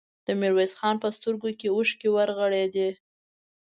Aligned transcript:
د 0.25 0.27
ميرويس 0.39 0.73
خان 0.79 0.95
په 1.03 1.07
سترګو 1.17 1.49
کې 1.59 1.67
اوښکې 1.75 2.09
ورغړېدې. 2.11 2.89